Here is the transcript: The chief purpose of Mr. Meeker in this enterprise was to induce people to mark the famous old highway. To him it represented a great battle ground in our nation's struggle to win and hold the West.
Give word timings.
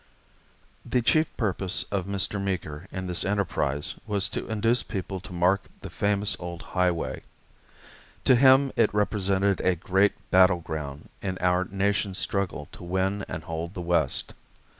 The 0.83 1.03
chief 1.03 1.27
purpose 1.37 1.83
of 1.91 2.07
Mr. 2.07 2.41
Meeker 2.41 2.87
in 2.91 3.05
this 3.05 3.23
enterprise 3.23 3.93
was 4.07 4.29
to 4.29 4.47
induce 4.47 4.81
people 4.81 5.19
to 5.19 5.31
mark 5.31 5.65
the 5.81 5.91
famous 5.91 6.35
old 6.39 6.63
highway. 6.63 7.21
To 8.23 8.35
him 8.35 8.71
it 8.75 8.91
represented 8.95 9.61
a 9.61 9.75
great 9.75 10.13
battle 10.31 10.61
ground 10.61 11.07
in 11.21 11.37
our 11.37 11.65
nation's 11.65 12.17
struggle 12.17 12.67
to 12.71 12.83
win 12.83 13.23
and 13.27 13.43
hold 13.43 13.75
the 13.75 13.81
West. 13.81 14.33